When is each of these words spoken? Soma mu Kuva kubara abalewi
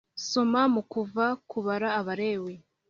Soma 0.29 0.61
mu 0.73 0.81
Kuva 0.91 1.25
kubara 1.49 1.87
abalewi 1.99 2.53